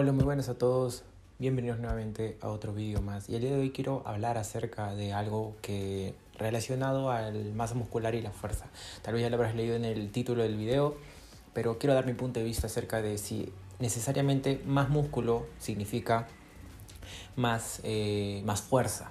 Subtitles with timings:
[0.00, 1.02] Hola, muy buenas a todos.
[1.40, 3.28] Bienvenidos nuevamente a otro vídeo más.
[3.28, 8.14] Y el día de hoy quiero hablar acerca de algo que relacionado al masa muscular
[8.14, 8.66] y la fuerza.
[9.02, 10.96] Tal vez ya lo habrás leído en el título del video,
[11.52, 16.28] pero quiero dar mi punto de vista acerca de si necesariamente más músculo significa
[17.34, 19.10] más, eh, más fuerza.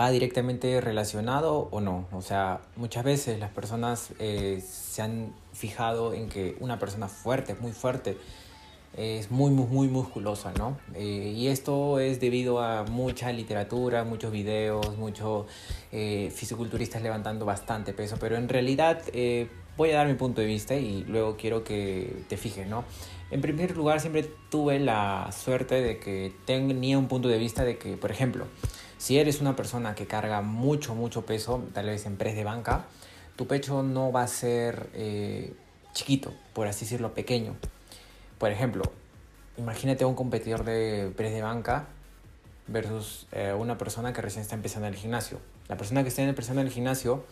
[0.00, 2.06] ¿Va directamente relacionado o no?
[2.12, 7.54] O sea, muchas veces las personas eh, se han fijado en que una persona fuerte,
[7.56, 8.16] muy fuerte,
[8.96, 10.78] es muy, muy, muy musculosa, ¿no?
[10.94, 15.46] Eh, y esto es debido a mucha literatura, muchos videos, muchos
[15.92, 20.46] eh, fisiculturistas levantando bastante peso, pero en realidad eh, voy a dar mi punto de
[20.46, 22.84] vista y luego quiero que te fijes, ¿no?
[23.30, 27.76] En primer lugar, siempre tuve la suerte de que tenía un punto de vista de
[27.76, 28.46] que, por ejemplo,
[28.98, 32.86] si eres una persona que carga mucho, mucho peso, tal vez en press de banca,
[33.34, 34.88] tu pecho no va a ser
[35.92, 37.56] chiquito, por así decirlo, pequeño
[38.38, 38.82] por ejemplo,
[39.56, 41.86] imagínate a un competidor de press de banca
[42.66, 45.40] versus eh, una persona que recién está empezando en el gimnasio.
[45.68, 47.24] La persona que está empezando en el gimnasio,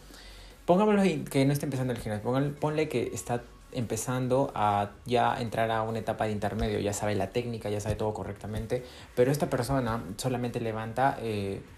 [0.64, 5.70] pongámoslo que no está empezando en el gimnasio, ponle que está empezando a ya entrar
[5.70, 8.84] a una etapa de intermedio, ya sabe la técnica, ya sabe todo correctamente,
[9.16, 11.19] pero esta persona solamente levanta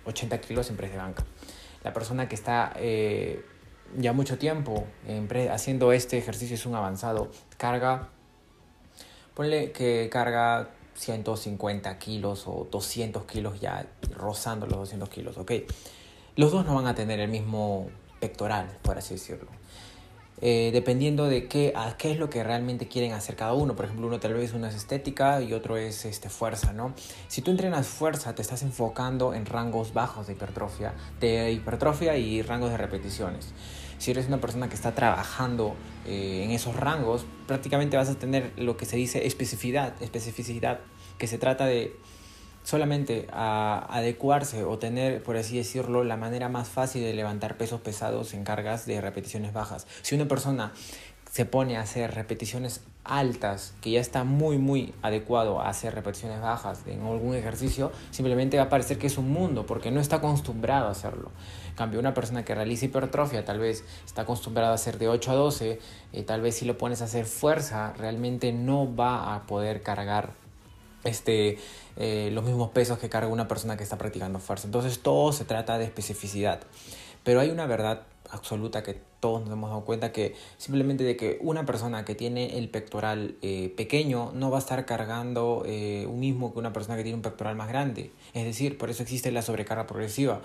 [0.05, 1.25] 80 eh, kilos en press de banca.
[1.83, 3.45] La persona que está eh,
[3.97, 4.87] ya mucho tiempo
[5.51, 8.11] haciendo este ejercicio es un avanzado, carga
[9.37, 15.53] Ponle que carga 150 kilos o 200 kilos ya rozando los 200 kilos, ¿ok?
[16.37, 19.51] Los dos no van a tener el mismo pectoral, por así decirlo.
[20.43, 23.75] Eh, dependiendo de qué, qué es lo que realmente quieren hacer cada uno.
[23.75, 26.95] Por ejemplo, uno tal vez uno es estética y otro es este, fuerza, ¿no?
[27.29, 32.43] Si tú entrenas fuerza, te estás enfocando en rangos bajos de hipertrofia, de hipertrofia y
[32.43, 33.55] rangos de repeticiones
[33.99, 35.75] si eres una persona que está trabajando
[36.07, 40.81] eh, en esos rangos, prácticamente vas a tener lo que se dice especificidad, especificidad,
[41.19, 41.97] que se trata de
[42.67, 47.81] solamente a adecuarse o tener, por así decirlo, la manera más fácil de levantar pesos
[47.81, 49.87] pesados en cargas de repeticiones bajas.
[50.03, 50.73] Si una persona
[51.31, 56.41] se pone a hacer repeticiones altas, que ya está muy, muy adecuado a hacer repeticiones
[56.41, 60.17] bajas en algún ejercicio, simplemente va a parecer que es un mundo, porque no está
[60.17, 61.31] acostumbrado a hacerlo.
[61.69, 65.31] En cambio, una persona que realiza hipertrofia, tal vez está acostumbrada a hacer de 8
[65.31, 65.79] a 12,
[66.13, 70.46] eh, tal vez si lo pones a hacer fuerza, realmente no va a poder cargar
[71.07, 71.59] este,
[71.97, 74.67] eh, los mismos pesos que carga una persona que está practicando fuerza.
[74.67, 76.61] Entonces todo se trata de especificidad.
[77.25, 81.39] Pero hay una verdad absoluta que todos nos hemos dado cuenta que simplemente de que
[81.41, 86.21] una persona que tiene el pectoral eh, pequeño no va a estar cargando eh, un
[86.21, 88.13] mismo que una persona que tiene un pectoral más grande.
[88.35, 90.43] Es decir, por eso existe la sobrecarga progresiva.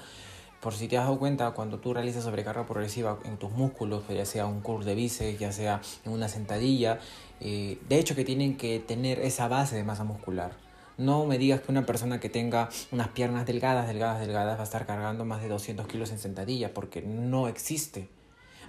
[0.62, 4.26] Por si te has dado cuenta, cuando tú realizas sobrecarga progresiva en tus músculos, ya
[4.28, 7.00] sea un curl de bíceps, ya sea en una sentadilla,
[7.40, 10.52] eh, de hecho que tienen que tener esa base de masa muscular.
[11.00, 14.66] No me digas que una persona que tenga unas piernas delgadas, delgadas, delgadas va a
[14.66, 18.10] estar cargando más de 200 kilos en sentadilla, porque no existe.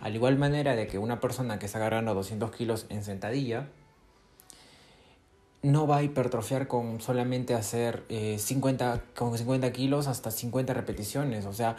[0.00, 3.68] Al igual manera de que una persona que está cargando 200 kilos en sentadilla,
[5.62, 11.46] no va a hipertrofiar con solamente hacer 50, eh, con 50 kilos hasta 50 repeticiones.
[11.46, 11.76] O sea,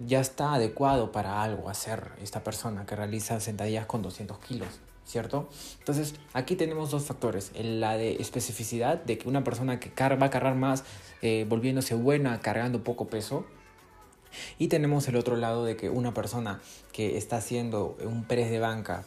[0.00, 4.80] ya está adecuado para algo hacer esta persona que realiza sentadillas con 200 kilos.
[5.08, 5.48] ¿cierto?
[5.78, 7.50] Entonces, aquí tenemos dos factores.
[7.58, 10.84] La de especificidad, de que una persona que va a cargar más,
[11.22, 13.46] eh, volviéndose buena, cargando poco peso.
[14.58, 16.60] Y tenemos el otro lado de que una persona
[16.92, 19.04] que está haciendo un press de banca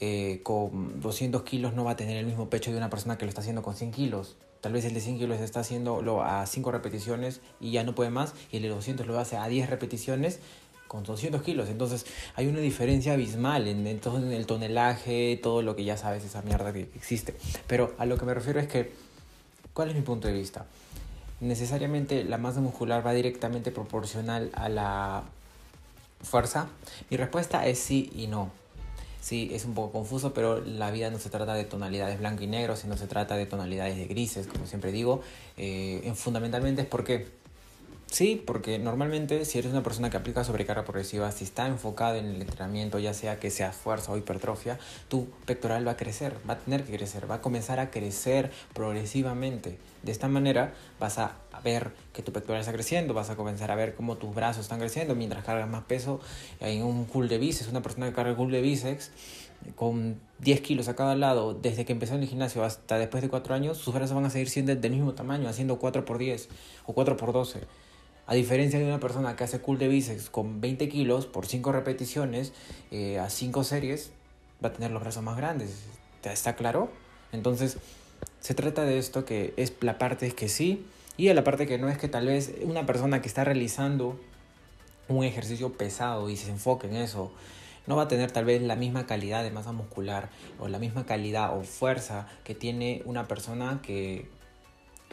[0.00, 3.24] eh, con 200 kilos no va a tener el mismo pecho de una persona que
[3.24, 4.36] lo está haciendo con 100 kilos.
[4.60, 8.10] Tal vez el de 100 kilos está haciendo a 5 repeticiones y ya no puede
[8.10, 10.40] más, y el de 200 lo hace a 10 repeticiones
[10.88, 11.68] con 200 kilos.
[11.68, 16.42] Entonces hay una diferencia abismal en, en, el tonelaje, todo lo que ya sabes, esa
[16.42, 17.34] mierda que existe.
[17.66, 18.92] Pero a lo que me refiero es que,
[19.72, 20.66] ¿cuál es mi punto de vista?
[21.40, 25.22] Necesariamente la masa muscular va directamente proporcional a la
[26.22, 26.68] fuerza.
[27.10, 28.50] Mi respuesta es sí y no.
[29.26, 32.46] Sí, es un poco confuso, pero la vida no se trata de tonalidades blanco y
[32.46, 35.20] negro, sino se trata de tonalidades de grises, como siempre digo.
[35.56, 37.26] Eh, fundamentalmente es porque
[38.16, 42.24] Sí, porque normalmente si eres una persona que aplica sobrecarga progresiva, si está enfocada en
[42.24, 44.78] el entrenamiento, ya sea que sea fuerza o hipertrofia,
[45.08, 48.50] tu pectoral va a crecer, va a tener que crecer, va a comenzar a crecer
[48.72, 49.76] progresivamente.
[50.02, 53.74] De esta manera vas a ver que tu pectoral está creciendo, vas a comenzar a
[53.74, 56.18] ver cómo tus brazos están creciendo mientras cargas más peso
[56.60, 57.68] en un cool de bíceps.
[57.68, 59.10] Una persona que carga cool de bíceps
[59.74, 63.28] con 10 kilos a cada lado, desde que empezó en el gimnasio hasta después de
[63.28, 66.48] 4 años, sus brazos van a seguir siendo del mismo tamaño, haciendo 4 por 10
[66.86, 67.60] o 4 por 12
[68.26, 71.72] a diferencia de una persona que hace cool de bíceps con 20 kilos por 5
[71.72, 72.52] repeticiones
[72.90, 74.10] eh, a 5 series,
[74.64, 75.84] va a tener los brazos más grandes.
[76.24, 76.90] ¿Está claro?
[77.32, 77.78] Entonces,
[78.40, 80.84] Se trata de esto que es la parte que sí
[81.16, 84.18] y la parte que no es que tal vez una persona que está realizando
[85.08, 87.32] un ejercicio pesado y se enfoque en eso,
[87.86, 91.06] no va a tener tal vez la misma calidad de masa muscular o la misma
[91.06, 94.28] calidad o fuerza que tiene una persona que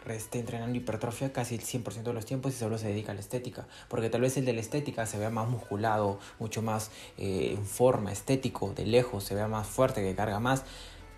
[0.08, 3.22] esté entrenando hipertrofia casi el 100% de los tiempos y solo se dedica a la
[3.22, 3.66] estética.
[3.88, 7.66] Porque tal vez el de la estética se vea más musculado, mucho más eh, en
[7.66, 10.64] forma, estético, de lejos, se vea más fuerte, que carga más.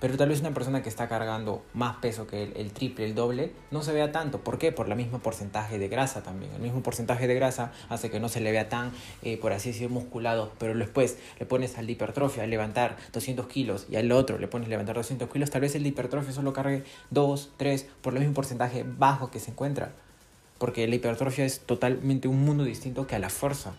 [0.06, 3.54] Pero tal vez una persona que está cargando más peso que el, triple, el doble,
[3.72, 4.42] no se vea tanto.
[4.42, 4.72] ¿Por qué?
[4.72, 6.52] Por el mismo porcentaje de grasa también.
[6.54, 8.92] El mismo porcentaje de grasa hace que no se le vea tan,
[9.24, 10.52] eh, por así decirlo, musculado.
[10.60, 14.68] Pero después le pones al hipertrofia a levantar 200 kilos y al otro le pones
[14.68, 18.20] a levantar 200 kilos, tal vez el de hipertrofia solo cargue 2, 3, por el
[18.20, 19.92] mismo porcentaje bajo que se encuentra.
[20.60, 23.74] Porque la hipertrofia es totalmente un mundo distinto que a la fuerza.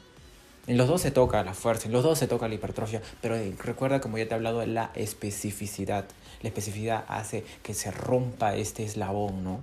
[0.66, 3.36] En los dos se toca la fuerza, en los dos se toca la hipertrofia, pero
[3.62, 6.06] recuerda, como ya te he hablado, la especificidad.
[6.42, 9.60] La especificidad hace que se rompa este eslabón, ¿no?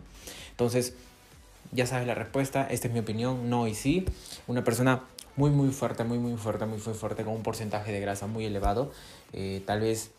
[0.51, 0.93] Entonces,
[1.73, 4.05] ya sabes la respuesta, esta es mi opinión, no y sí.
[4.47, 5.03] Una persona
[5.35, 8.45] muy, muy fuerte, muy, muy fuerte, muy, muy fuerte, con un porcentaje de grasa muy
[8.45, 8.91] elevado,
[9.33, 10.11] eh, tal vez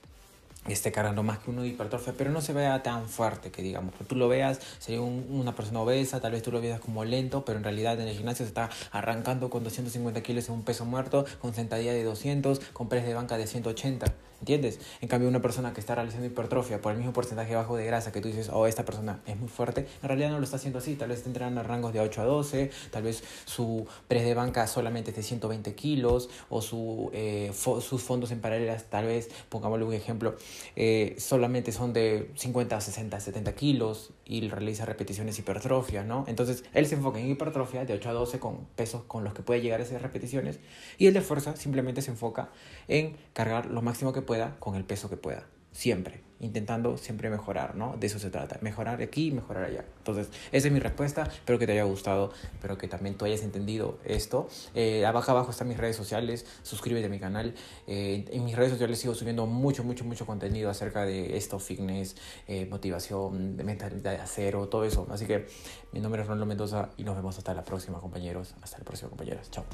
[0.73, 3.95] esté cargando más que uno de hipertrofia, pero no se vea tan fuerte que digamos.
[3.95, 7.45] Que tú lo veas, sería una persona obesa, tal vez tú lo veas como lento,
[7.45, 10.85] pero en realidad en el gimnasio se está arrancando con 250 kilos en un peso
[10.85, 14.07] muerto, con sentadilla de 200, con press de banca de 180.
[14.41, 14.79] ¿Entiendes?
[15.01, 18.13] En cambio, una persona que está realizando hipertrofia por el mismo porcentaje bajo de grasa
[18.13, 20.81] que tú dices, oh, esta persona es muy fuerte, en realidad no lo está haciendo
[20.81, 20.97] así.
[20.97, 24.35] Tal vez está entrenando a rangos de 8 a 12, tal vez su press de
[24.35, 29.31] banca solamente es de 120 kilos, o su, eh, sus fondos en paralelas, tal vez,
[29.49, 30.37] pongámosle un ejemplo,
[30.77, 36.25] eh, solamente son de 50, 60, 70 kilos y realiza repeticiones hipertrofia, ¿no?
[36.29, 39.43] Entonces, él se enfoca en hipertrofia de 8 a 12 con pesos con los que
[39.43, 40.59] puede llegar a esas repeticiones
[40.99, 42.51] y el de fuerza simplemente se enfoca
[42.89, 47.75] en cargar lo máximo que pueda con el peso que pueda siempre, intentando siempre mejorar,
[47.75, 47.97] ¿no?
[47.99, 49.85] De eso se trata, mejorar aquí mejorar allá.
[49.99, 53.43] Entonces, esa es mi respuesta, espero que te haya gustado, espero que también tú hayas
[53.43, 54.49] entendido esto.
[54.75, 57.55] Eh, abajo abajo están mis redes sociales, suscríbete a mi canal.
[57.87, 62.17] Eh, en mis redes sociales sigo subiendo mucho, mucho, mucho contenido acerca de esto, fitness,
[62.47, 65.09] eh, motivación, mentalidad de acero, todo eso.
[65.11, 65.47] Así que
[65.93, 68.55] mi nombre es Ronaldo Mendoza y nos vemos hasta la próxima, compañeros.
[68.63, 69.51] Hasta la próxima, compañeras.
[69.51, 69.65] Chao.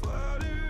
[0.00, 0.65] flooded